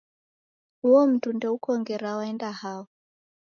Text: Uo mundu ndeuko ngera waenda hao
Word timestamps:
Uo 0.87 1.01
mundu 1.09 1.29
ndeuko 1.37 1.69
ngera 1.81 2.11
waenda 2.17 2.49
hao 2.59 2.83